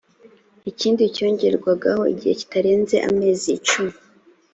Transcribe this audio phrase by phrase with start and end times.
[0.71, 3.95] ikindi cyongererwaho igihe kitarenze amezi cumi